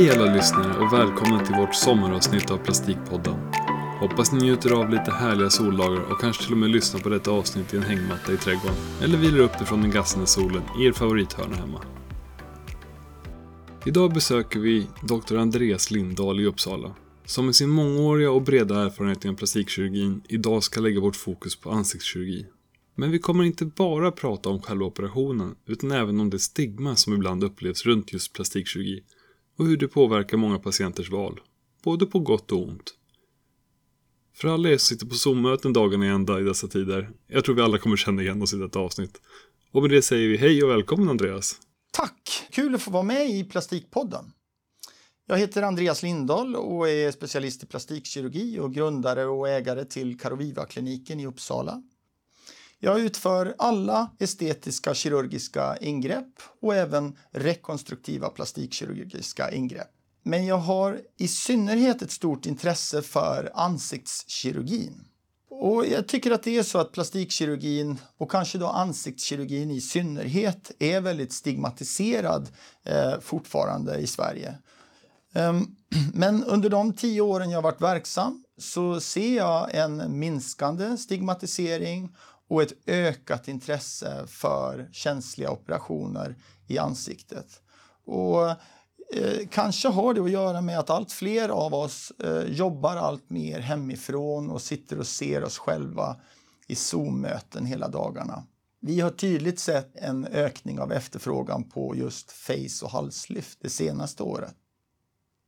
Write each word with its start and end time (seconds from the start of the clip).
Hej 0.00 0.10
alla 0.10 0.34
lyssnare 0.34 0.78
och 0.78 0.92
välkomna 0.92 1.46
till 1.46 1.54
vårt 1.54 1.74
sommaravsnitt 1.74 2.50
av 2.50 2.56
Plastikpodden. 2.56 3.34
Hoppas 3.98 4.32
ni 4.32 4.38
njuter 4.38 4.72
av 4.72 4.90
lite 4.90 5.10
härliga 5.10 5.50
soldagar 5.50 6.00
och 6.00 6.20
kanske 6.20 6.44
till 6.44 6.52
och 6.52 6.58
med 6.58 6.70
lyssnar 6.70 7.00
på 7.00 7.08
detta 7.08 7.30
avsnitt 7.30 7.74
i 7.74 7.76
en 7.76 7.82
hängmatta 7.82 8.32
i 8.32 8.36
trädgården. 8.36 8.76
Eller 9.02 9.18
vilar 9.18 9.38
upp 9.38 9.58
det 9.58 9.64
från 9.64 9.82
den 9.82 9.90
gassande 9.90 10.26
solen 10.26 10.62
i 10.78 10.84
er 10.84 10.92
favorithörna 10.92 11.56
hemma. 11.56 11.80
Idag 13.86 14.12
besöker 14.12 14.60
vi 14.60 14.86
Dr. 15.02 15.36
Andreas 15.36 15.90
Lindahl 15.90 16.40
i 16.40 16.46
Uppsala. 16.46 16.94
Som 17.24 17.46
med 17.46 17.54
sin 17.54 17.70
mångåriga 17.70 18.30
och 18.30 18.42
breda 18.42 18.84
erfarenhet 18.84 19.24
inom 19.24 19.36
plastikkirurgin 19.36 20.22
idag 20.28 20.62
ska 20.62 20.80
lägga 20.80 21.00
vårt 21.00 21.16
fokus 21.16 21.56
på 21.56 21.70
ansiktskirurgi. 21.70 22.46
Men 22.94 23.10
vi 23.10 23.18
kommer 23.18 23.44
inte 23.44 23.64
bara 23.64 24.12
prata 24.12 24.48
om 24.48 24.62
själva 24.62 24.84
operationen 24.84 25.54
utan 25.66 25.90
även 25.90 26.20
om 26.20 26.30
det 26.30 26.38
stigma 26.38 26.96
som 26.96 27.14
ibland 27.14 27.44
upplevs 27.44 27.86
runt 27.86 28.12
just 28.12 28.32
plastikkirurgi 28.32 29.02
och 29.60 29.66
hur 29.66 29.76
det 29.76 29.88
påverkar 29.88 30.36
många 30.36 30.58
patienters 30.58 31.10
val, 31.10 31.40
både 31.82 32.06
på 32.06 32.18
gott 32.18 32.52
och 32.52 32.68
ont. 32.68 32.94
För 34.34 34.48
alla 34.48 34.68
er 34.68 34.76
som 34.76 34.86
sitter 34.86 35.06
på 35.06 35.14
Zoom-möten 35.14 35.72
dagarna 35.72 36.06
i 36.06 36.08
ända 36.08 36.40
i 36.40 36.42
dessa 36.42 36.68
tider, 36.68 37.10
jag 37.26 37.44
tror 37.44 37.54
vi 37.54 37.62
alla 37.62 37.78
kommer 37.78 37.96
känna 37.96 38.22
igen 38.22 38.42
oss 38.42 38.54
i 38.54 38.56
detta 38.56 38.78
avsnitt. 38.78 39.20
Och 39.72 39.82
med 39.82 39.90
det 39.90 40.02
säger 40.02 40.28
vi 40.28 40.36
hej 40.36 40.62
och 40.62 40.70
välkommen 40.70 41.08
Andreas! 41.08 41.60
Tack! 41.92 42.48
Kul 42.50 42.74
att 42.74 42.82
få 42.82 42.90
vara 42.90 43.02
med 43.02 43.30
i 43.30 43.44
Plastikpodden. 43.44 44.32
Jag 45.26 45.38
heter 45.38 45.62
Andreas 45.62 46.02
Lindahl 46.02 46.56
och 46.56 46.88
är 46.88 47.10
specialist 47.10 47.62
i 47.62 47.66
plastikkirurgi 47.66 48.58
och 48.58 48.74
grundare 48.74 49.26
och 49.26 49.48
ägare 49.48 49.84
till 49.84 50.18
Karoviva-kliniken 50.18 51.20
i 51.20 51.26
Uppsala. 51.26 51.82
Jag 52.82 53.00
utför 53.00 53.54
alla 53.58 54.10
estetiska 54.18 54.94
kirurgiska 54.94 55.76
ingrepp 55.76 56.42
och 56.62 56.74
även 56.74 57.16
rekonstruktiva 57.30 58.28
plastikkirurgiska 58.28 59.50
ingrepp. 59.50 59.90
Men 60.22 60.46
jag 60.46 60.56
har 60.56 61.00
i 61.16 61.28
synnerhet 61.28 62.02
ett 62.02 62.10
stort 62.10 62.46
intresse 62.46 63.02
för 63.02 63.50
ansiktskirurgin. 63.54 65.04
Och 65.50 65.86
jag 65.86 66.08
tycker 66.08 66.30
att 66.30 66.42
det 66.42 66.56
är 66.56 66.62
så 66.62 66.78
att 66.78 66.92
plastikkirurgin 66.92 67.98
och 68.18 68.30
kanske 68.30 68.58
då 68.58 68.66
ansiktskirurgin 68.66 69.70
i 69.70 69.80
synnerhet 69.80 70.70
är 70.78 71.00
väldigt 71.00 71.32
stigmatiserad 71.32 72.48
eh, 72.84 73.20
fortfarande 73.20 73.98
i 73.98 74.06
Sverige. 74.06 74.58
Um, 75.34 75.76
men 76.14 76.44
under 76.44 76.70
de 76.70 76.92
tio 76.92 77.20
åren 77.20 77.50
jag 77.50 77.62
varit 77.62 77.80
verksam 77.80 78.44
så 78.58 79.00
ser 79.00 79.36
jag 79.36 79.74
en 79.74 80.18
minskande 80.18 80.96
stigmatisering 80.96 82.16
och 82.50 82.62
ett 82.62 82.72
ökat 82.86 83.48
intresse 83.48 84.26
för 84.26 84.88
känsliga 84.92 85.50
operationer 85.50 86.36
i 86.66 86.78
ansiktet. 86.78 87.62
Och 88.04 88.48
eh, 89.16 89.48
kanske 89.50 89.88
har 89.88 90.14
det 90.14 90.20
att 90.20 90.30
göra 90.30 90.60
med 90.60 90.78
att 90.78 90.90
allt 90.90 91.12
fler 91.12 91.48
av 91.48 91.74
oss 91.74 92.12
eh, 92.24 92.42
jobbar 92.42 92.96
allt 92.96 93.30
mer 93.30 93.60
hemifrån 93.60 94.50
och 94.50 94.62
sitter 94.62 94.98
och 94.98 95.06
ser 95.06 95.44
oss 95.44 95.58
själva 95.58 96.16
i 96.66 96.74
Zoom-möten 96.74 97.66
hela 97.66 97.88
dagarna. 97.88 98.44
Vi 98.80 99.00
har 99.00 99.10
tydligt 99.10 99.60
sett 99.60 99.96
en 99.96 100.26
ökning 100.26 100.80
av 100.80 100.92
efterfrågan 100.92 101.64
på 101.64 101.96
just 101.96 102.32
face 102.32 102.84
och 102.84 102.90
halslyft 102.90 103.58
det 103.62 103.70
senaste 103.70 104.22
året. 104.22 104.54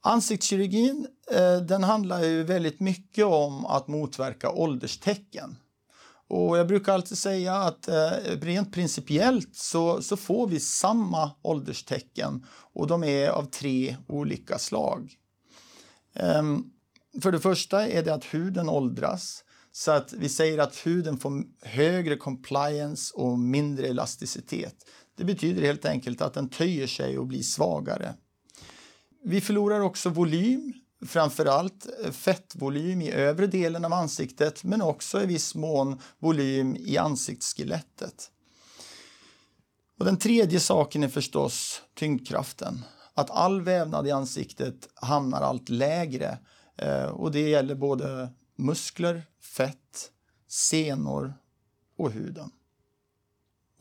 Ansiktskirurgin 0.03 1.07
eh, 1.31 1.57
den 1.57 1.85
handlar 1.85 2.23
ju 2.23 2.43
väldigt 2.43 2.81
mycket 2.81 3.25
om 3.25 3.67
att 3.67 3.89
motverka 3.89 4.51
ålderstecken. 4.51 5.57
Och 6.29 6.59
jag 6.59 6.67
brukar 6.67 6.93
alltid 6.93 7.19
säga 7.19 7.55
att 7.55 7.89
eh, 7.89 8.11
rent 8.41 8.73
principiellt 8.73 9.57
så, 9.57 10.03
så 10.03 10.17
får 10.17 10.47
vi 10.47 10.61
samma 10.61 11.31
ålderstecken 11.43 12.47
och 12.73 12.87
de 12.87 13.05
är 13.05 13.29
av 13.29 13.45
tre 13.45 13.97
olika 14.09 14.59
slag. 14.59 15.15
Ehm, 16.15 16.65
för 17.23 17.33
det 17.33 17.41
första 17.41 17.89
är 17.89 18.03
det 18.03 18.15
att 18.15 18.25
huden 18.25 18.69
åldras 18.69 19.45
så 19.73 19.91
att 19.91 20.13
vi 20.13 20.29
säger 20.29 20.59
att 20.59 20.87
huden 20.87 21.19
får 21.19 21.45
högre 21.63 22.17
compliance 22.17 23.15
och 23.15 23.39
mindre 23.39 23.87
elasticitet. 23.87 24.75
Det 25.17 25.25
betyder 25.25 25.63
helt 25.63 25.85
enkelt 25.85 26.23
att 26.23 26.35
den 26.35 26.49
töjer 26.49 26.87
sig 26.87 27.19
och 27.19 27.27
blir 27.27 27.43
svagare. 27.43 28.15
Vi 29.25 29.41
förlorar 29.41 29.81
också 29.81 30.11
volym 30.11 30.73
framförallt 31.07 31.87
eh, 32.05 32.11
fettvolym 32.11 33.03
i 33.03 33.11
övre 33.11 33.47
delen 33.47 33.85
av 33.85 33.93
ansiktet 33.93 34.65
men 34.65 34.83
också 34.83 35.23
i 35.23 35.27
viss 35.27 35.55
mån 35.55 36.01
volym 36.19 36.77
i 36.77 36.99
ansiktsskelettet. 36.99 38.31
Och 39.99 40.05
den 40.05 40.17
tredje 40.17 40.61
saken 40.61 41.03
är 41.03 41.09
förstås 41.09 41.83
tyngdkraften. 41.95 42.85
Att 43.15 43.31
all 43.31 43.63
vävnad 43.63 44.07
i 44.07 44.11
ansiktet 44.11 44.89
hamnar 44.95 45.43
allt 45.43 45.69
lägre 45.69 46.39
eh, 46.77 47.05
och 47.05 47.33
det 47.33 47.49
gäller 47.49 47.75
både 47.75 48.29
muskler, 48.57 49.23
fett, 49.41 50.11
senor 50.49 51.35
och 51.97 52.11
huden. 52.11 52.51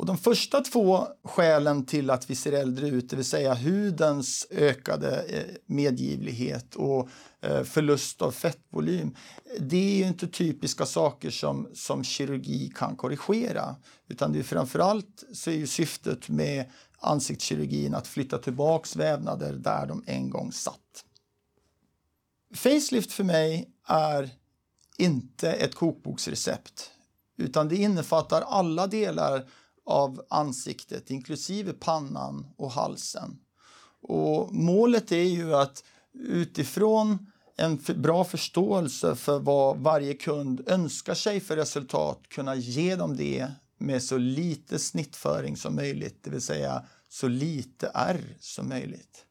Och 0.02 0.08
de 0.08 0.18
första 0.18 0.62
två 0.62 1.08
skälen 1.24 1.86
till 1.86 2.10
att 2.10 2.30
vi 2.30 2.36
ser 2.36 2.52
äldre 2.52 2.88
ut, 2.88 3.10
det 3.10 3.16
vill 3.16 3.26
säga 3.26 3.54
hudens 3.54 4.48
ökade 4.52 5.24
eh, 5.24 5.56
medgivlighet 5.66 6.76
och 6.76 7.10
eh, 7.42 7.64
förlust 7.64 8.22
av 8.22 8.32
fettvolym, 8.32 9.16
det 9.60 9.78
är 9.78 9.98
ju 9.98 10.08
inte 10.08 10.28
typiska 10.28 10.86
saker 10.86 11.30
som, 11.30 11.68
som 11.74 12.04
kirurgi 12.04 12.72
kan 12.76 12.96
korrigera. 12.96 13.76
Utan 14.08 14.34
det 14.34 14.40
är 14.40 14.44
framförallt 14.44 15.24
så 15.34 15.50
är 15.50 15.56
ju 15.56 15.68
syftet 15.68 16.30
med 16.30 16.66
ansiktskirurgin 17.00 17.96
att 17.96 18.08
flytta 18.08 18.38
tillbaks 18.38 18.96
vävnader 18.96 19.54
där 19.54 19.86
de 19.86 20.04
en 20.08 20.30
gång 20.30 20.52
satt. 20.52 21.06
Facelift 22.56 23.12
för 23.12 23.24
mig 23.24 23.70
är 23.88 24.30
inte 24.98 25.52
ett 25.52 25.76
kokboksrecept 25.76 26.92
utan 27.38 27.68
det 27.68 27.76
innefattar 27.76 28.42
alla 28.42 28.88
delar 28.88 29.46
av 29.92 30.22
ansiktet, 30.30 31.12
inklusive 31.12 31.74
pannan 31.74 32.46
och 32.58 32.72
halsen. 32.72 33.40
Och 34.02 34.54
målet 34.54 35.12
är 35.12 35.24
ju 35.24 35.56
att 35.56 35.84
utifrån 36.14 37.32
en 37.58 37.80
bra 37.96 38.24
förståelse 38.24 39.16
för 39.16 39.40
vad 39.40 39.78
varje 39.78 40.14
kund 40.14 40.70
önskar 40.70 41.14
sig 41.14 41.40
för 41.40 41.56
resultat 41.56 42.20
kunna 42.30 42.56
ge 42.56 42.96
dem 42.96 43.18
det 43.18 43.52
med 43.78 44.04
så 44.04 44.18
lite 44.18 44.80
snittföring 44.80 45.58
som 45.58 45.76
möjligt, 45.76 46.24
det 46.24 46.30
vill 46.30 46.42
säga 46.42 46.86
så 47.10 47.28
lite 47.28 47.92
R 47.94 48.22
som 48.40 48.70
möjligt. 48.70 49.26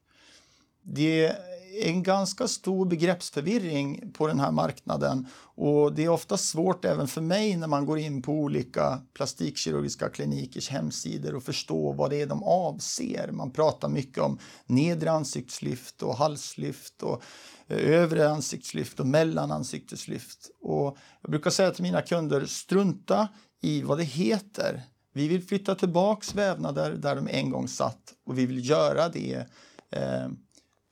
Det 0.83 1.37
en 1.83 2.03
ganska 2.03 2.49
stor 2.49 2.87
begreppsförvirring 2.87 4.13
på 4.13 4.27
den 4.27 4.41
här 4.41 4.51
marknaden 4.51 5.27
och 5.55 5.93
det 5.95 6.05
är 6.05 6.09
ofta 6.09 6.37
svårt 6.37 6.85
även 6.85 7.09
för 7.09 7.21
mig 7.21 7.57
när 7.57 7.67
man 7.67 7.87
går 7.87 7.99
in 7.99 8.23
på 8.23 8.33
olika 8.33 9.03
plastikkirurgiska 9.15 10.09
klinikers 10.09 10.69
hemsidor 10.69 11.35
och 11.35 11.43
förstå 11.43 11.93
vad 11.93 12.11
det 12.11 12.21
är 12.21 12.27
de 12.27 12.43
avser. 12.43 13.31
Man 13.33 13.51
pratar 13.51 13.89
mycket 13.89 14.23
om 14.23 14.39
nedre 14.67 15.11
ansiktslyft 15.11 16.03
och 16.03 16.17
halslyft 16.17 17.03
och 17.03 17.23
eh, 17.67 17.79
övre 17.79 18.31
ansiktslyft 18.31 19.01
och 19.01 19.07
mellanansikteslyft. 19.07 20.51
Och 20.61 20.97
jag 21.23 21.31
brukar 21.31 21.51
säga 21.51 21.71
till 21.71 21.83
mina 21.83 22.03
kunder, 22.03 22.47
strunta 22.47 23.29
i 23.61 23.83
vad 23.83 23.99
det 23.99 24.05
heter. 24.05 24.83
Vi 25.13 25.29
vill 25.29 25.43
flytta 25.43 25.75
tillbaks 25.75 26.35
vävnader 26.35 26.91
där 26.91 27.17
de 27.17 27.29
en 27.29 27.51
gång 27.51 27.69
satt 27.69 28.15
och 28.27 28.39
vi 28.39 28.47
vill 28.47 28.69
göra 28.69 29.09
det 29.09 29.47
eh, 29.91 30.29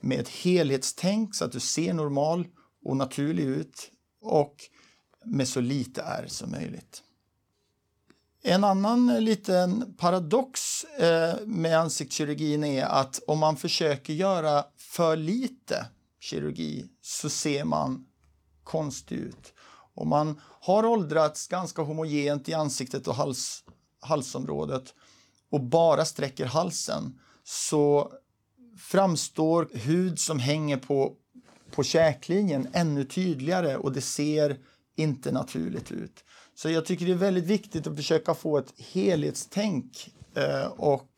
med 0.00 0.20
ett 0.20 0.28
helhetstänk 0.28 1.34
så 1.34 1.44
att 1.44 1.52
du 1.52 1.60
ser 1.60 1.92
normal 1.92 2.46
och 2.84 2.96
naturlig 2.96 3.44
ut 3.44 3.90
och 4.20 4.56
med 5.24 5.48
så 5.48 5.60
lite 5.60 6.02
är 6.02 6.26
som 6.26 6.50
möjligt. 6.50 7.02
En 8.42 8.64
annan 8.64 9.24
liten 9.24 9.94
paradox 9.96 10.84
eh, 10.84 11.34
med 11.46 11.78
ansiktskirurgin 11.78 12.64
är 12.64 12.84
att 12.84 13.20
om 13.26 13.38
man 13.38 13.56
försöker 13.56 14.12
göra 14.12 14.64
för 14.76 15.16
lite 15.16 15.86
kirurgi 16.20 16.88
så 17.02 17.30
ser 17.30 17.64
man 17.64 18.06
konstig 18.64 19.16
ut. 19.16 19.52
Om 19.94 20.08
man 20.08 20.40
har 20.60 20.84
åldrats 20.84 21.48
ganska 21.48 21.82
homogent 21.82 22.48
i 22.48 22.54
ansiktet 22.54 23.08
och 23.08 23.14
hals, 23.14 23.64
halsområdet 24.00 24.94
och 25.50 25.60
bara 25.60 26.04
sträcker 26.04 26.46
halsen 26.46 27.20
så 27.44 28.12
framstår 28.78 29.68
hud 29.72 30.18
som 30.18 30.38
hänger 30.38 30.76
på, 30.76 31.12
på 31.70 31.82
käklinjen 31.82 32.68
ännu 32.72 33.04
tydligare 33.04 33.76
och 33.76 33.92
det 33.92 34.00
ser 34.00 34.58
inte 34.96 35.32
naturligt 35.32 35.92
ut. 35.92 36.24
Så 36.54 36.70
jag 36.70 36.86
tycker 36.86 37.06
det 37.06 37.12
är 37.12 37.16
väldigt 37.16 37.44
viktigt 37.44 37.86
att 37.86 37.96
försöka 37.96 38.34
få 38.34 38.58
ett 38.58 38.74
helhetstänk 38.76 40.10
eh, 40.34 40.66
och 40.66 41.10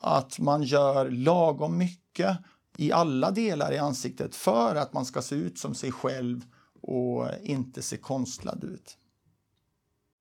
att 0.00 0.38
man 0.38 0.62
gör 0.62 1.10
lagom 1.10 1.78
mycket 1.78 2.38
i 2.76 2.92
alla 2.92 3.30
delar 3.30 3.72
i 3.72 3.78
ansiktet 3.78 4.36
för 4.36 4.76
att 4.76 4.92
man 4.92 5.04
ska 5.04 5.22
se 5.22 5.34
ut 5.34 5.58
som 5.58 5.74
sig 5.74 5.92
själv 5.92 6.40
och 6.82 7.28
inte 7.42 7.82
se 7.82 7.96
konstlad 7.96 8.64
ut. 8.64 8.96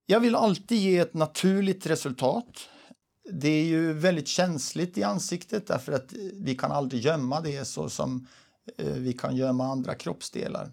Jag 0.06 0.20
vill 0.20 0.36
alltid 0.36 0.78
ge 0.78 0.98
ett 0.98 1.14
naturligt 1.14 1.86
resultat 1.86 2.70
det 3.32 3.50
är 3.50 3.66
ju 3.66 3.94
väldigt 3.94 4.28
känsligt 4.28 4.98
i 4.98 5.04
ansiktet 5.04 5.68
därför 5.68 5.92
att 5.92 6.14
vi 6.34 6.56
kan 6.56 6.72
aldrig 6.72 7.02
gömma 7.02 7.42
det 7.42 7.66
så 7.66 7.90
som 7.90 8.28
eh, 8.78 8.94
vi 8.94 9.14
kan 9.14 9.36
gömma 9.36 9.66
andra 9.72 9.96
kroppsdelar. 9.96 10.72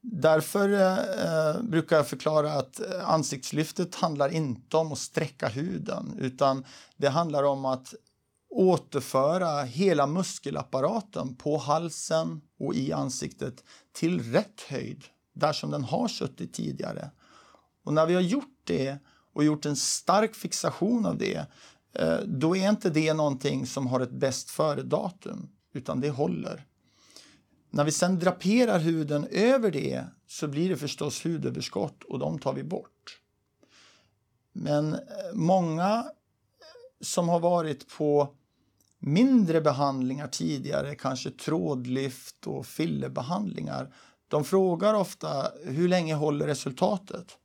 Därför 0.00 0.68
eh, 0.72 1.62
brukar 1.62 1.96
jag 1.96 2.08
förklara 2.08 2.52
att 2.52 2.80
ansiktslyftet 3.04 3.94
handlar 3.94 4.28
inte 4.28 4.76
om 4.76 4.92
att 4.92 4.98
sträcka 4.98 5.48
huden 5.48 6.14
utan 6.18 6.64
det 6.96 7.08
handlar 7.08 7.42
om 7.42 7.64
att 7.64 7.94
återföra 8.50 9.62
hela 9.62 10.06
muskelapparaten 10.06 11.34
på 11.36 11.58
halsen 11.58 12.40
och 12.58 12.74
i 12.74 12.92
ansiktet 12.92 13.64
till 13.92 14.32
rätt 14.32 14.60
höjd, 14.68 15.04
där 15.34 15.52
som 15.52 15.70
den 15.70 15.84
har 15.84 16.08
suttit 16.08 16.54
tidigare. 16.54 17.10
Och 17.84 17.94
när 17.94 18.06
vi 18.06 18.14
har 18.14 18.20
gjort 18.20 18.60
det 18.64 18.98
och 19.32 19.44
gjort 19.44 19.66
en 19.66 19.76
stark 19.76 20.34
fixation 20.34 21.06
av 21.06 21.18
det, 21.18 21.46
eh, 21.94 22.18
då 22.26 22.56
är 22.56 22.68
inte 22.68 22.90
det 22.90 23.14
någonting 23.14 23.66
som 23.66 23.86
har 23.86 24.00
ett 24.00 24.10
bäst 24.10 24.50
före-datum, 24.50 25.48
utan 25.72 26.00
det 26.00 26.10
håller. 26.10 26.66
När 27.70 27.84
vi 27.84 27.92
sen 27.92 28.18
draperar 28.18 28.78
huden 28.78 29.26
över 29.30 29.70
det 29.70 30.04
så 30.26 30.48
blir 30.48 30.68
det 30.68 30.76
förstås 30.76 31.24
hudöverskott 31.24 32.04
och 32.04 32.18
de 32.18 32.38
tar 32.38 32.52
vi 32.52 32.62
bort. 32.62 33.18
Men 34.52 34.94
eh, 34.94 35.00
många 35.32 35.88
eh, 35.98 36.04
som 37.00 37.28
har 37.28 37.40
varit 37.40 37.96
på 37.96 38.34
mindre 38.98 39.60
behandlingar 39.60 40.28
tidigare, 40.28 40.94
kanske 40.94 41.30
trådlyft 41.30 42.46
och 42.46 42.66
fillerbehandlingar, 42.66 43.94
de 44.28 44.44
frågar 44.44 44.94
ofta 44.94 45.52
hur 45.64 45.88
länge 45.88 46.14
håller 46.14 46.46
resultatet? 46.46 47.38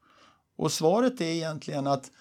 Och 0.57 0.71
svaret 0.71 1.21
är 1.21 1.25
egentligen 1.25 1.87
att 1.87 2.11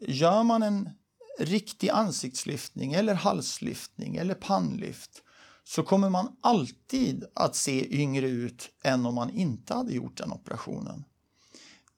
gör 0.00 0.42
man 0.42 0.62
en 0.62 0.90
riktig 1.38 1.88
ansiktslyftning 1.88 2.92
eller 2.92 3.14
halslyftning 3.14 4.16
eller 4.16 4.34
pannlyft 4.34 5.22
så 5.64 5.82
kommer 5.82 6.10
man 6.10 6.36
alltid 6.40 7.24
att 7.34 7.56
se 7.56 8.00
yngre 8.00 8.28
ut 8.28 8.70
än 8.84 9.06
om 9.06 9.14
man 9.14 9.30
inte 9.30 9.74
hade 9.74 9.92
gjort 9.92 10.16
den 10.16 10.32
operationen. 10.32 11.04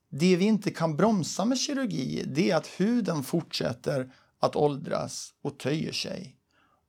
Det 0.09 0.37
vi 0.37 0.45
inte 0.45 0.71
kan 0.71 0.97
bromsa 0.97 1.45
med 1.45 1.59
kirurgi 1.59 2.25
det 2.27 2.51
är 2.51 2.57
att 2.57 2.67
huden 2.67 3.25
fortsätter 3.25 4.13
att 4.39 4.57
åldras 4.57 5.35
och 5.43 5.59
töjer 5.59 5.93
sig. 5.93 6.37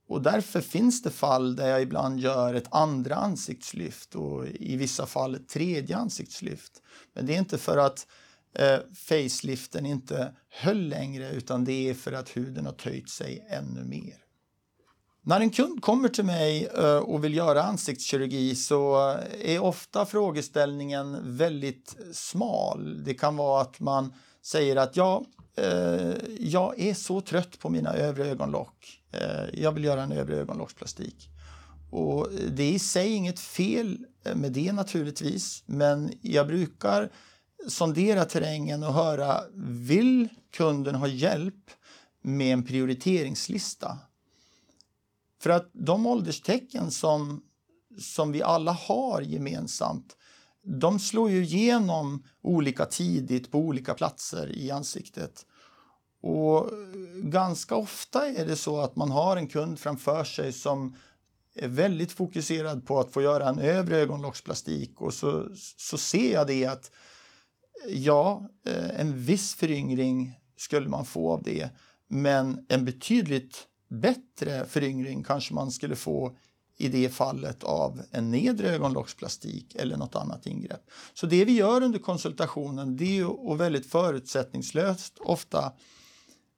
Och 0.08 0.22
därför 0.22 0.62
finns 0.62 1.02
det 1.02 1.12
fall 1.12 1.56
där 1.56 1.68
jag 1.68 1.82
ibland 1.82 2.20
gör 2.20 2.54
ett 2.54 2.74
andra 2.74 3.16
ansiktslyft 3.16 4.16
och 4.16 4.48
i 4.48 4.76
vissa 4.76 5.06
fall 5.06 5.36
ett 5.36 5.50
tredje 5.50 5.98
ansiktslyft. 5.98 6.82
Men 7.14 7.26
det 7.26 7.36
är 7.36 7.40
inte 7.40 7.58
för 7.58 7.78
att 7.78 8.08
eh, 8.56 8.80
faceliften 8.96 9.86
inte 9.86 10.34
höll 10.50 10.88
längre 10.88 11.32
utan 11.32 11.66
det 11.66 11.90
är 11.90 11.94
för 11.94 12.12
att 12.12 12.38
huden 12.38 12.66
har 12.66 12.74
töjt 12.74 13.10
sig 13.10 13.48
ännu 13.50 13.84
mer. 13.84 14.26
När 15.28 15.40
en 15.40 15.50
kund 15.50 15.82
kommer 15.82 16.10
till 16.10 16.26
mig 16.26 16.68
eh, 16.78 16.98
och 16.98 17.24
vill 17.24 17.34
göra 17.34 17.64
ansiktskirurgi 17.64 18.56
så 18.56 19.18
är 19.42 19.60
ofta 19.60 20.06
frågeställningen 20.06 21.38
väldigt 21.38 21.96
smal. 22.12 23.04
Det 23.04 23.14
kan 23.14 23.38
vara 23.38 23.62
att 23.62 23.80
man 23.80 24.14
säger 24.42 24.76
att 24.76 24.96
ja, 24.96 25.26
eh, 25.58 26.14
jag 26.40 26.80
är 26.80 26.94
så 26.94 27.22
trött 27.22 27.60
på 27.60 27.70
mina 27.70 27.94
övre 27.94 28.28
ögonlock. 28.28 29.02
Eh, 29.12 29.62
jag 29.62 29.72
vill 29.72 29.84
göra 29.84 30.04
en 30.04 30.12
övre 30.12 30.36
ögonlocksplastik. 30.36 31.30
Och 31.92 32.30
det 32.50 32.64
är 32.64 32.72
i 32.72 32.80
sig 32.80 33.12
inget 33.12 33.40
fel 33.40 33.98
med 34.36 34.52
det 34.52 34.72
naturligtvis, 34.72 35.64
men 35.66 36.12
jag 36.22 36.48
brukar 36.48 37.10
sondera 37.68 38.26
terrängen 38.26 38.84
och 38.84 38.94
höra 38.94 39.42
vill 39.54 40.30
kunden 40.52 40.96
ha 40.96 41.08
hjälp 41.08 41.72
med 42.22 42.54
en 42.54 42.64
prioriteringslista? 42.66 43.98
För 45.42 45.50
att 45.50 45.70
de 45.74 46.06
ålderstecken 46.06 46.92
som, 46.92 47.44
som 48.00 48.32
vi 48.32 48.44
alla 48.44 48.72
har 48.72 49.22
gemensamt 49.22 50.16
de 50.66 51.00
slår 51.00 51.32
ju 51.32 51.44
igenom 51.44 52.24
olika 52.42 52.86
tidigt 52.86 53.52
på 53.52 53.60
olika 53.60 53.94
platser 53.94 54.58
i 54.58 54.72
ansiktet. 54.72 55.46
Och 56.22 56.70
ganska 57.16 57.76
ofta 57.76 58.28
är 58.28 58.46
det 58.46 58.56
så 58.56 58.80
att 58.80 58.96
man 58.96 59.12
har 59.12 59.38
en 59.38 59.48
kund 59.48 59.80
framför 59.80 60.24
sig 60.24 60.54
som 60.54 60.96
är 61.56 61.68
väldigt 61.68 62.12
fokuserad 62.12 62.88
på 62.88 63.00
att 63.00 63.14
få 63.14 63.22
göra 63.22 63.50
en 63.50 63.60
övre 63.60 63.98
ögonlocksplastik 63.98 65.02
och 65.02 65.14
så, 65.14 65.50
så 65.78 65.98
ser 65.98 66.34
jag 66.34 66.48
det 66.48 66.66
att 66.66 66.92
ja, 67.88 68.50
eh, 68.66 69.00
en 69.00 69.24
viss 69.24 69.56
föryngring 69.56 70.40
skulle 70.58 70.90
man 70.90 71.06
få 71.06 71.32
av 71.32 71.44
det 71.44 71.70
men 72.08 72.66
en 72.70 72.86
betydligt 72.86 73.68
bättre 73.90 74.66
föryngring 74.66 75.24
kanske 75.24 75.54
man 75.54 75.72
skulle 75.72 75.96
få 75.96 76.38
i 76.78 76.88
det 76.88 77.10
fallet 77.10 77.64
av 77.64 78.02
en 78.12 78.32
nedre 78.32 78.70
ögonlocksplastik 78.70 79.76
eller 79.76 79.98
något 79.98 80.16
annat 80.16 80.46
ingrepp. 80.46 80.92
Så 81.14 81.26
det 81.26 81.46
vi 81.46 81.52
gör 81.52 81.84
under 81.84 82.00
konsultationen 82.00 82.98
det 82.98 83.20
är 83.20 83.54
att 83.54 83.60
väldigt 83.60 83.86
förutsättningslöst 83.86 85.18
ofta 85.20 85.74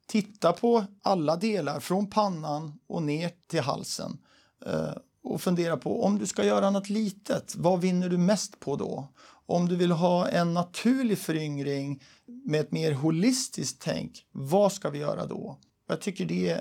titta 0.06 0.52
på 0.52 0.84
alla 1.02 1.36
delar 1.36 1.80
från 1.80 2.10
pannan 2.10 2.78
och 2.86 3.02
ner 3.02 3.30
till 3.46 3.60
halsen 3.60 4.18
eh, 4.66 4.92
och 5.22 5.40
fundera 5.40 5.76
på 5.76 6.04
om 6.04 6.18
du 6.18 6.26
ska 6.26 6.44
göra 6.44 6.70
något 6.70 6.88
litet, 6.88 7.54
vad 7.56 7.80
vinner 7.80 8.08
du 8.08 8.18
mest 8.18 8.60
på 8.60 8.76
då? 8.76 9.08
Om 9.50 9.68
du 9.68 9.76
vill 9.76 9.92
ha 9.92 10.28
en 10.28 10.54
naturlig 10.54 11.18
föryngring 11.18 12.02
med 12.44 12.60
ett 12.60 12.72
mer 12.72 12.92
holistiskt 12.92 13.82
tänk, 13.82 14.26
vad 14.32 14.72
ska 14.72 14.90
vi 14.90 14.98
göra 14.98 15.26
då? 15.26 15.58
Jag 15.88 16.00
tycker 16.00 16.24
det, 16.24 16.60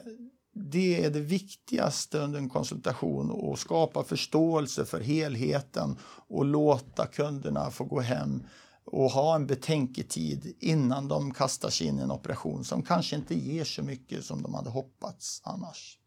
det 0.54 1.06
är 1.06 1.12
det 1.12 1.20
viktigaste 1.20 2.20
under 2.20 2.40
en 2.40 2.50
konsultation 2.50 3.52
att 3.54 3.60
skapa 3.60 4.04
förståelse 4.04 4.86
för 4.86 5.02
helheten 5.02 5.98
och 6.28 6.46
låta 6.46 7.06
kunderna 7.06 7.72
få 7.72 7.84
gå 7.84 8.00
hem 8.00 8.44
och 8.84 9.12
ha 9.12 9.36
en 9.36 9.48
betänketid 9.48 10.56
innan 10.60 11.08
de 11.08 11.34
kastar 11.34 11.70
sig 11.70 11.88
in 11.88 12.00
i 12.00 12.02
en 12.02 12.12
operation 12.12 12.64
som 12.64 12.84
kanske 12.84 13.16
inte 13.16 13.36
ger 13.36 13.64
så 13.64 13.84
mycket 13.84 14.26
som 14.26 14.42
de 14.42 14.54
hade 14.54 14.70
hoppats 14.70 15.42
annars. 15.44 16.00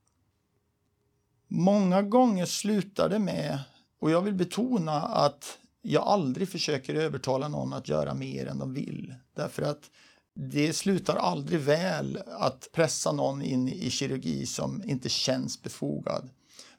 Många 1.49 2.03
gånger 2.03 2.47
slutar 2.47 3.09
det 3.09 3.19
med, 3.19 3.59
och 4.00 4.11
jag 4.11 4.21
vill 4.21 4.35
betona 4.35 5.03
att 5.03 5.59
jag 5.82 6.03
aldrig 6.03 6.49
försöker 6.49 6.94
övertala 6.94 7.49
någon 7.49 7.73
att 7.73 7.88
göra 7.88 8.15
mer 8.15 8.47
än 8.47 8.59
de 8.59 8.75
vill. 8.75 9.15
Därför 9.37 9.62
att 9.62 9.91
det 10.35 10.73
slutar 10.73 11.16
aldrig 11.16 11.61
väl 11.61 12.23
att 12.26 12.69
pressa 12.73 13.12
någon 13.12 13.43
in 13.43 13.69
i 13.69 13.90
kirurgi 13.90 14.47
som 14.47 14.83
inte 14.85 15.09
känns 15.09 15.62
befogad. 15.62 16.31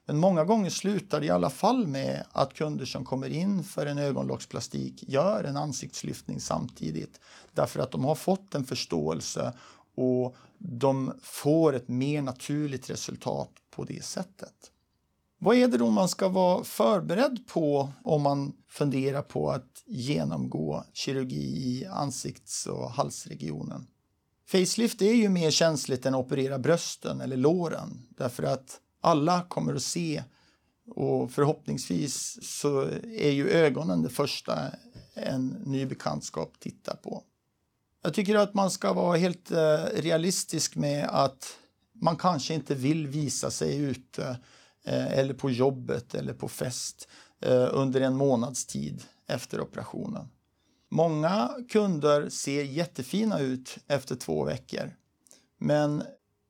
Men 0.06 0.18
många 0.18 0.44
gånger 0.44 0.70
slutar 0.70 1.20
det 1.20 1.26
i 1.26 1.30
alla 1.30 1.50
fall 1.50 1.86
med 1.86 2.24
att 2.32 2.54
kunder 2.54 2.84
som 2.84 3.04
kommer 3.04 3.28
in 3.28 3.64
för 3.64 3.86
en 3.86 3.98
ögonlocksplastik 3.98 5.04
gör 5.08 5.44
en 5.44 5.56
ansiktslyftning 5.56 6.40
samtidigt. 6.40 7.20
Därför 7.52 7.80
att 7.80 7.90
de 7.90 8.04
har 8.04 8.14
fått 8.14 8.54
en 8.54 8.64
förståelse 8.64 9.52
och 9.94 10.36
de 10.58 11.12
får 11.22 11.72
ett 11.72 11.88
mer 11.88 12.22
naturligt 12.22 12.90
resultat 12.90 13.50
på 13.70 13.84
det 13.84 14.04
sättet. 14.04 14.71
Vad 15.44 15.56
är 15.56 15.68
det 15.68 15.78
då 15.78 15.90
man 15.90 16.08
ska 16.08 16.28
vara 16.28 16.64
förberedd 16.64 17.46
på 17.46 17.92
om 18.04 18.22
man 18.22 18.52
funderar 18.68 19.22
på 19.22 19.50
att 19.50 19.82
genomgå 19.86 20.84
kirurgi 20.92 21.36
i 21.36 21.86
ansikts 21.86 22.66
och 22.66 22.90
halsregionen? 22.90 23.86
Facelift 24.46 25.02
är 25.02 25.12
ju 25.12 25.28
mer 25.28 25.50
känsligt 25.50 26.06
än 26.06 26.14
att 26.14 26.26
operera 26.26 26.58
brösten 26.58 27.20
eller 27.20 27.36
låren 27.36 28.06
därför 28.10 28.42
att 28.42 28.80
alla 29.00 29.42
kommer 29.42 29.74
att 29.74 29.82
se 29.82 30.22
och 30.90 31.30
förhoppningsvis 31.30 32.38
så 32.42 32.80
är 33.16 33.30
ju 33.30 33.50
ögonen 33.50 34.02
det 34.02 34.10
första 34.10 34.58
en 35.14 35.48
ny 35.48 35.86
bekantskap 35.86 36.60
tittar 36.60 36.96
på. 36.96 37.22
Jag 38.02 38.14
tycker 38.14 38.34
att 38.34 38.54
man 38.54 38.70
ska 38.70 38.92
vara 38.92 39.16
helt 39.16 39.50
eh, 39.50 39.84
realistisk 39.94 40.76
med 40.76 41.08
att 41.08 41.56
man 41.92 42.16
kanske 42.16 42.54
inte 42.54 42.74
vill 42.74 43.06
visa 43.06 43.50
sig 43.50 43.76
ute 43.76 44.38
Eh, 44.84 45.18
eller 45.18 45.34
på 45.34 45.50
jobbet 45.50 46.14
eller 46.14 46.34
på 46.34 46.48
fest 46.48 47.08
eh, 47.40 47.68
under 47.72 48.00
en 48.00 48.16
månads 48.16 48.66
tid 48.66 49.02
efter 49.26 49.60
operationen. 49.60 50.28
Många 50.90 51.50
kunder 51.68 52.28
ser 52.28 52.62
jättefina 52.62 53.38
ut 53.38 53.78
efter 53.86 54.16
två 54.16 54.44
veckor. 54.44 54.96
Men 55.58 56.02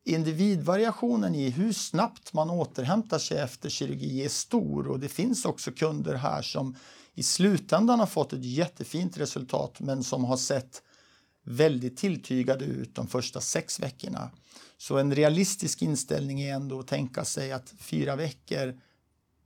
individvariationen 0.05 1.35
i 1.35 1.51
hur 1.51 1.73
snabbt 1.73 2.33
man 2.33 2.51
återhämtar 2.51 3.19
sig 3.19 3.39
efter 3.39 3.69
kirurgi 3.69 4.25
är 4.25 4.29
stor 4.29 4.89
och 4.89 5.01
det 5.01 5.09
finns 5.09 5.45
också 5.45 5.73
kunder 5.73 6.15
här 6.15 6.43
som 6.43 6.77
i 7.15 7.23
slutändan 7.23 8.01
har 8.01 8.07
fått 8.07 8.33
ett 8.33 8.45
jättefint 8.45 9.19
resultat 9.19 9.81
men 9.81 10.05
som 10.05 10.25
har 10.25 10.37
sett 10.37 10.83
väldigt 11.45 11.97
tilltygade 11.97 12.65
ut 12.65 12.95
de 12.95 13.07
första 13.07 13.41
sex 13.41 13.81
veckorna. 13.81 14.31
Så 14.79 14.99
en 14.99 15.15
realistisk 15.15 15.83
inställning 15.83 16.41
är 16.41 16.55
ändå 16.55 16.81
att 16.81 16.87
tänka 16.87 17.25
sig 17.25 17.53
att 17.53 17.75
fyra 17.79 18.17
veckor, 18.17 18.81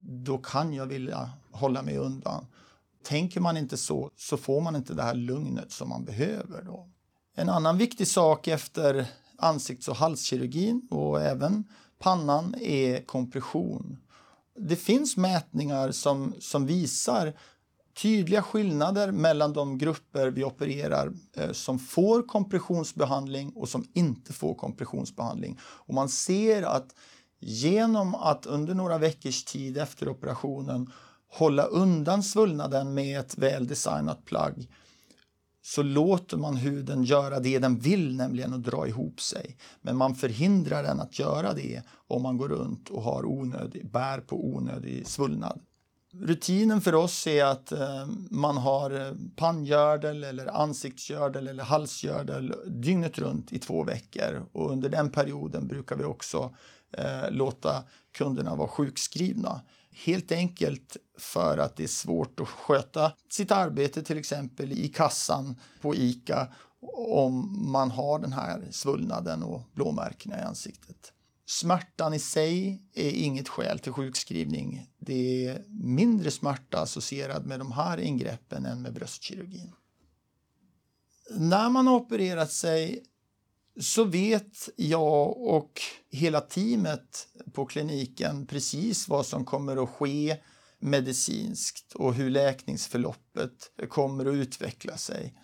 då 0.01 0.39
kan 0.39 0.75
jag 0.75 0.87
vilja 0.87 1.31
hålla 1.51 1.83
mig 1.83 1.97
undan. 1.97 2.47
Tänker 3.05 3.41
man 3.41 3.57
inte 3.57 3.77
så, 3.77 4.11
så 4.17 4.37
får 4.37 4.61
man 4.61 4.77
inte 4.77 4.95
det 4.95 5.03
här 5.03 5.15
lugnet 5.15 5.73
som 5.73 5.89
man 5.89 6.05
behöver. 6.05 6.63
Då. 6.63 6.89
En 7.35 7.49
annan 7.49 7.79
viktig 7.79 8.07
sak 8.07 8.49
efter 8.49 9.07
ansikts 9.39 9.89
och 9.89 9.97
halskirurgin 9.97 10.89
och 10.91 11.23
även 11.23 11.65
pannan 11.99 12.55
är 12.61 13.03
kompression. 13.03 13.99
Det 14.59 14.77
finns 14.77 15.17
mätningar 15.17 15.91
som, 15.91 16.35
som 16.41 16.67
visar 16.67 17.33
tydliga 17.97 18.43
skillnader 18.43 19.13
mellan 19.13 19.53
de 19.53 19.79
grupper 19.79 20.31
vi 20.31 20.45
opererar 20.45 21.13
eh, 21.37 21.53
som 21.53 21.79
får 21.79 22.23
kompressionsbehandling 22.23 23.51
och 23.51 23.69
som 23.69 23.85
inte 23.93 24.33
får 24.33 24.55
kompressionsbehandling. 24.55 25.59
Och 25.63 25.95
man 25.95 26.09
ser 26.09 26.63
att 26.63 26.95
genom 27.41 28.15
att 28.15 28.47
under 28.47 28.75
några 28.75 28.99
veckors 28.99 29.45
tid 29.45 29.79
efter 29.79 30.09
operationen 30.09 30.93
hålla 31.29 31.63
undan 31.63 32.23
svullnaden 32.23 32.95
med 32.95 33.21
ett 33.21 33.39
väldesignat 33.39 34.25
plagg 34.25 34.69
så 35.63 35.83
låter 35.83 36.37
man 36.37 36.57
huden 36.57 37.05
göra 37.05 37.41
det 37.41 37.59
den 37.59 37.79
vill, 37.79 38.17
nämligen 38.17 38.55
att 38.55 38.65
dra 38.65 38.89
ihop 38.89 39.21
sig. 39.21 39.57
Men 39.81 39.97
man 39.97 40.15
förhindrar 40.15 40.83
den 40.83 41.01
att 41.01 41.19
göra 41.19 41.53
det 41.53 41.83
om 42.07 42.23
man 42.23 42.37
går 42.37 42.49
runt 42.49 42.89
och 42.89 43.03
har 43.03 43.25
onödig, 43.27 43.91
bär 43.91 44.21
på 44.21 44.47
onödig 44.47 45.07
svullnad. 45.07 45.61
Rutinen 46.21 46.81
för 46.81 46.95
oss 46.95 47.27
är 47.27 47.45
att 47.45 47.73
eh, 47.73 48.07
man 48.31 48.57
har 48.57 48.91
eh, 48.91 49.13
panngördel 49.37 50.25
eller 50.25 50.47
ansiktsgördel 50.47 51.49
eller 51.49 51.65
halsgördel 51.65 52.55
dygnet 52.67 53.19
runt 53.19 53.53
i 53.53 53.59
två 53.59 53.85
veckor 53.85 54.47
och 54.53 54.71
under 54.71 54.89
den 54.89 55.11
perioden 55.11 55.67
brukar 55.67 55.97
vi 55.97 56.05
också 56.05 56.55
eh, 56.93 57.31
låta 57.31 57.85
kunderna 58.15 58.55
vara 58.55 58.69
sjukskrivna. 58.69 59.61
Helt 60.05 60.33
enkelt 60.33 60.97
för 61.19 61.59
att 61.59 61.77
det 61.77 61.83
är 61.83 61.89
svårt 61.89 62.41
att 62.41 62.49
sköta 62.49 63.13
sitt 63.31 63.51
arbete 63.53 64.03
till 64.03 64.19
exempel 64.19 64.73
i 64.73 64.89
kassan 64.89 65.61
på 65.81 65.95
ICA 65.95 66.49
om 66.95 67.63
man 67.73 67.91
har 67.91 68.19
den 68.19 68.33
här 68.33 68.69
svullnaden 68.71 69.43
och 69.43 69.63
blåmärkena 69.75 70.39
i 70.39 70.43
ansiktet. 70.43 71.13
Smärtan 71.49 72.15
i 72.15 72.19
sig 72.19 72.83
är 72.95 73.11
inget 73.11 73.49
skäl 73.49 73.79
till 73.79 73.93
sjukskrivning. 73.93 74.91
Det 74.99 75.47
är 75.47 75.65
mindre 75.69 76.31
smärta 76.31 76.81
associerad 76.81 77.47
med 77.47 77.59
de 77.59 77.73
här 77.73 77.99
ingreppen 77.99 78.67
än 78.67 78.83
med 78.83 78.93
bröstkirurgin. 78.93 79.73
När 81.31 81.71
man 81.71 81.87
har 81.87 81.95
opererat 81.95 82.53
sig 82.53 83.05
så 83.81 84.05
vet 84.05 84.69
jag 84.77 85.37
och 85.41 85.81
hela 86.11 86.41
teamet 86.41 87.29
på 87.53 87.67
kliniken 87.67 88.47
precis 88.47 89.09
vad 89.09 89.27
som 89.27 89.45
kommer 89.45 89.83
att 89.83 89.91
ske 89.91 90.37
medicinskt 90.79 91.95
och 91.95 92.15
hur 92.15 92.31
läkningsförloppet 92.31 93.71
kommer 93.89 94.27
att 94.27 94.35
utveckla 94.35 94.97
sig. 94.97 95.35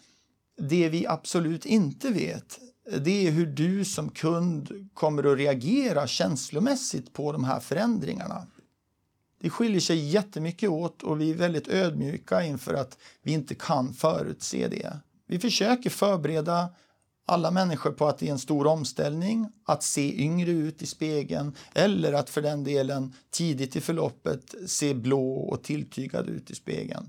Det 0.69 0.89
vi 0.89 1.07
absolut 1.07 1.67
inte 1.67 2.11
vet 2.11 2.59
det 2.91 3.27
är 3.27 3.31
hur 3.31 3.47
du 3.47 3.85
som 3.85 4.11
kund 4.11 4.91
kommer 4.95 5.33
att 5.33 5.39
reagera 5.39 6.07
känslomässigt 6.07 7.13
på 7.13 7.33
de 7.33 7.45
här 7.45 7.61
förändringarna. 7.61 8.47
Det 9.41 9.51
skiljer 9.51 9.81
sig 9.81 9.99
jättemycket 9.99 10.71
åt 10.71 11.03
och 11.03 11.21
vi 11.21 11.31
är 11.31 11.35
väldigt 11.35 11.69
ödmjuka 11.69 12.45
inför 12.45 12.75
att 12.75 12.99
vi 13.23 13.33
inte 13.33 13.55
kan 13.55 13.95
förutse 13.95 14.69
det. 14.69 15.01
Vi 15.27 15.39
försöker 15.39 15.91
förbereda 15.91 16.69
alla 17.27 17.51
människor 17.51 17.93
på 17.93 18.07
att 18.07 18.19
det 18.19 18.29
är 18.29 18.33
en 18.33 18.39
stor 18.39 18.67
omställning, 18.67 19.49
att 19.65 19.83
se 19.83 20.23
yngre 20.23 20.51
ut 20.51 20.83
i 20.83 20.87
spegeln 20.87 21.57
eller 21.75 22.13
att 22.13 22.31
för 22.31 22.43
den 22.43 22.65
delen 22.65 23.15
tidigt 23.31 23.77
i 23.77 23.81
förloppet 23.81 24.55
se 24.67 24.95
blå 24.95 25.33
och 25.33 25.63
tilltygad 25.63 26.29
ut 26.29 26.51
i 26.51 26.55
spegeln. 26.55 27.09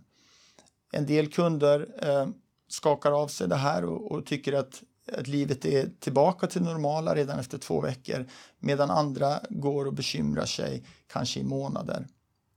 En 0.92 1.06
del 1.06 1.28
kunder 1.28 1.88
eh, 2.02 2.28
skakar 2.68 3.12
av 3.12 3.28
sig 3.28 3.48
det 3.48 3.56
här 3.56 3.86
och, 3.86 4.12
och 4.12 4.26
tycker 4.26 4.54
att 4.54 4.84
att 5.12 5.28
livet 5.28 5.66
är 5.66 5.90
tillbaka 6.00 6.48
till 6.48 6.62
normala 6.62 7.16
redan 7.16 7.40
efter 7.40 7.58
två 7.58 7.82
veckor 7.82 8.28
medan 8.60 8.92
andra 8.92 9.40
går 9.50 9.86
och 9.86 9.94
bekymrar 9.94 10.46
sig 10.46 10.84
kanske 11.08 11.40
i 11.40 11.44
månader. 11.44 12.08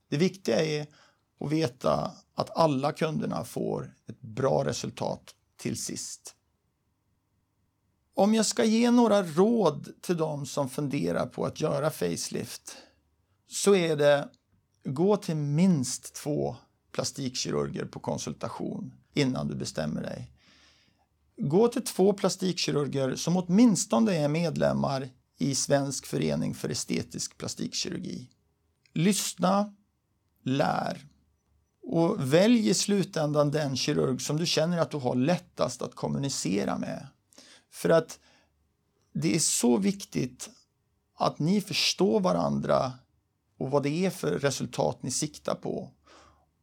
Det 0.09 0.17
viktiga 0.17 0.65
är 0.65 0.87
att 1.39 1.51
veta 1.51 2.11
att 2.33 2.57
alla 2.57 2.91
kunderna 2.91 3.43
får 3.43 3.93
ett 4.07 4.21
bra 4.21 4.65
resultat 4.65 5.35
till 5.57 5.77
sist. 5.77 6.35
Om 8.13 8.33
jag 8.33 8.45
ska 8.45 8.63
ge 8.63 8.91
några 8.91 9.23
råd 9.23 9.89
till 10.01 10.17
de 10.17 10.45
som 10.45 10.69
funderar 10.69 11.25
på 11.25 11.45
att 11.45 11.61
göra 11.61 11.89
facelift 11.89 12.77
så 13.47 13.75
är 13.75 13.95
det 13.95 14.29
gå 14.83 15.17
till 15.17 15.35
minst 15.35 16.15
två 16.15 16.55
plastikkirurger 16.91 17.85
på 17.85 17.99
konsultation 17.99 18.93
innan 19.13 19.47
du 19.47 19.55
bestämmer 19.55 20.01
dig. 20.01 20.31
Gå 21.37 21.67
till 21.67 21.83
två 21.83 22.13
plastikkirurger 22.13 23.15
som 23.15 23.37
åtminstone 23.37 24.15
är 24.15 24.27
medlemmar 24.27 25.09
i 25.37 25.55
Svensk 25.55 26.05
förening 26.05 26.53
för 26.53 26.69
estetisk 26.69 27.37
plastikkirurgi. 27.37 28.29
Lyssna, 28.93 29.75
lär 30.43 31.07
och 31.83 32.33
välj 32.33 32.69
i 32.69 32.73
slutändan 32.73 33.51
den 33.51 33.77
kirurg 33.77 34.21
som 34.21 34.37
du 34.37 34.45
känner 34.45 34.77
att 34.77 34.91
du 34.91 34.97
har 34.97 35.15
lättast 35.15 35.81
att 35.81 35.95
kommunicera 35.95 36.77
med. 36.77 37.07
För 37.71 37.89
att 37.89 38.19
det 39.13 39.35
är 39.35 39.39
så 39.39 39.77
viktigt 39.77 40.49
att 41.15 41.39
ni 41.39 41.61
förstår 41.61 42.19
varandra 42.19 42.91
och 43.57 43.71
vad 43.71 43.83
det 43.83 44.05
är 44.05 44.09
för 44.09 44.39
resultat 44.39 45.03
ni 45.03 45.11
siktar 45.11 45.55
på. 45.55 45.91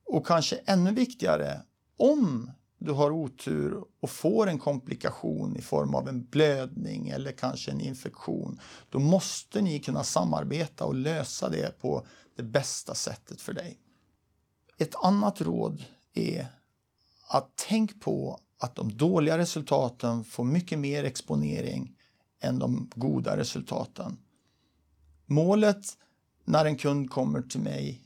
Och 0.07 0.26
kanske 0.26 0.57
ännu 0.57 0.93
viktigare, 0.93 1.61
om 1.97 2.50
du 2.85 2.93
har 2.93 3.11
otur 3.11 3.85
och 4.00 4.11
får 4.11 4.47
en 4.47 4.59
komplikation 4.59 5.57
i 5.57 5.62
form 5.62 5.95
av 5.95 6.09
en 6.09 6.25
blödning 6.25 7.09
eller 7.09 7.33
kanske 7.33 7.71
en 7.71 7.81
infektion, 7.81 8.61
då 8.91 8.99
måste 8.99 9.61
ni 9.61 9.81
kunna 9.81 10.05
samarbeta 10.05 10.85
och 10.85 10.95
lösa 10.95 11.49
det 11.49 11.81
på 11.81 12.07
det 12.37 12.43
bästa 12.43 12.95
sättet 12.95 13.41
för 13.41 13.53
dig. 13.53 13.79
Ett 14.79 14.95
annat 14.95 15.41
råd 15.41 15.85
är 16.14 16.47
att 17.29 17.53
tänk 17.69 18.00
på 18.00 18.41
att 18.59 18.75
de 18.75 18.97
dåliga 18.97 19.38
resultaten 19.38 20.25
får 20.25 20.45
mycket 20.45 20.79
mer 20.79 21.05
exponering 21.05 21.97
än 22.41 22.59
de 22.59 22.91
goda 22.95 23.37
resultaten. 23.37 24.19
Målet 25.26 25.87
när 26.45 26.64
en 26.64 26.76
kund 26.76 27.11
kommer 27.11 27.43
till 27.43 27.61
mig 27.61 28.03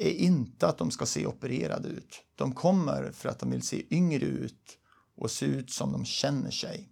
är 0.00 0.10
inte 0.10 0.66
att 0.66 0.78
de 0.78 0.90
ska 0.90 1.06
se 1.06 1.26
opererade 1.26 1.88
ut. 1.88 2.22
De 2.34 2.52
kommer 2.52 3.12
för 3.12 3.28
att 3.28 3.38
de 3.38 3.50
vill 3.50 3.62
se 3.62 3.94
yngre 3.94 4.26
ut 4.26 4.78
och 5.16 5.30
se 5.30 5.46
ut 5.46 5.70
som 5.70 5.92
de 5.92 6.04
känner 6.04 6.50
sig. 6.50 6.88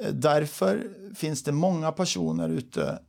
Eh, 0.00 0.12
därför 0.12 0.94
finns 1.14 1.42
det 1.42 1.52
många 1.52 1.92
personer 1.92 2.48
ute 2.48 3.02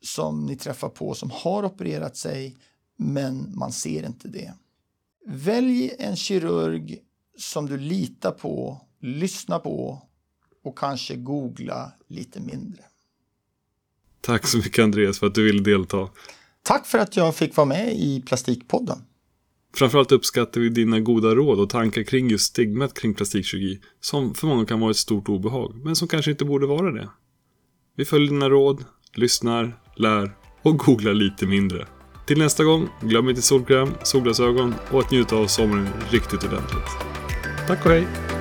som 0.00 0.46
ni 0.46 0.56
träffar 0.56 0.88
på 0.88 1.14
som 1.14 1.30
har 1.30 1.64
opererat 1.64 2.16
sig 2.16 2.58
men 2.96 3.58
man 3.58 3.72
ser 3.72 4.06
inte 4.06 4.28
det. 4.28 4.54
Välj 5.26 5.92
en 5.98 6.16
kirurg 6.16 6.98
som 7.38 7.66
du 7.66 7.76
litar 7.76 8.30
på, 8.30 8.80
lyssnar 9.00 9.58
på 9.58 10.02
och 10.62 10.78
kanske 10.78 11.16
googla 11.16 11.92
lite 12.08 12.40
mindre. 12.40 12.84
Tack 14.20 14.46
så 14.46 14.58
mycket 14.58 14.82
Andreas 14.82 15.18
för 15.18 15.26
att 15.26 15.34
du 15.34 15.44
ville 15.44 15.62
delta. 15.62 16.08
Tack 16.62 16.86
för 16.86 16.98
att 16.98 17.16
jag 17.16 17.36
fick 17.36 17.56
vara 17.56 17.66
med 17.66 17.92
i 17.96 18.22
Plastikpodden. 18.26 18.98
Framförallt 19.74 20.12
uppskattar 20.12 20.60
vi 20.60 20.68
dina 20.68 21.00
goda 21.00 21.34
råd 21.34 21.60
och 21.60 21.70
tankar 21.70 22.02
kring 22.02 22.28
just 22.28 22.44
stigmat 22.44 22.94
kring 22.94 23.14
plastikkirurgi, 23.14 23.80
som 24.00 24.34
för 24.34 24.46
många 24.46 24.66
kan 24.66 24.80
vara 24.80 24.90
ett 24.90 24.96
stort 24.96 25.28
obehag, 25.28 25.80
men 25.84 25.96
som 25.96 26.08
kanske 26.08 26.30
inte 26.30 26.44
borde 26.44 26.66
vara 26.66 26.92
det. 26.92 27.08
Vi 27.96 28.04
följer 28.04 28.28
dina 28.28 28.48
råd, 28.48 28.84
lyssnar, 29.14 29.80
lär 29.96 30.36
och 30.62 30.78
googlar 30.78 31.14
lite 31.14 31.46
mindre. 31.46 31.86
Till 32.26 32.38
nästa 32.38 32.64
gång, 32.64 32.88
glöm 33.00 33.28
inte 33.28 33.42
solkräm, 33.42 33.94
solglasögon 34.02 34.74
och 34.90 35.00
att 35.00 35.10
njuta 35.10 35.36
av 35.36 35.46
sommaren 35.46 35.88
riktigt 36.10 36.44
ordentligt. 36.44 36.88
Tack 37.66 37.86
och 37.86 37.90
hej! 37.90 38.31